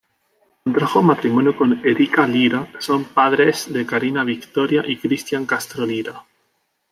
Contrajo 0.63 1.03
matrimonio 1.03 1.55
con 1.55 1.79
Erica 1.85 2.25
Lira 2.25 2.67
son 2.79 3.03
padres 3.05 3.71
de 3.71 3.85
Carina 3.85 4.23
Victoria 4.23 4.81
y 4.87 4.97
Cristian 4.97 5.45
Castro 5.45 5.85
Lira. 5.85 6.25